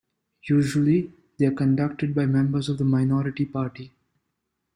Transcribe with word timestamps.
Usually, 0.49 1.13
they 1.37 1.45
are 1.45 1.51
conducted 1.51 2.15
by 2.15 2.25
members 2.25 2.69
of 2.69 2.79
the 2.79 2.83
minority 2.83 3.45
party. 3.45 3.93